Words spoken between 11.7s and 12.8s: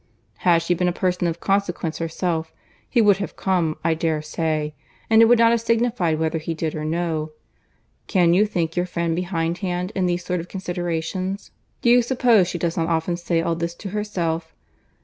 Do you suppose she does